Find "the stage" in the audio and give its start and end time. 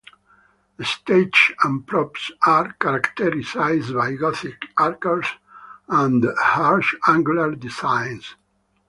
0.77-1.53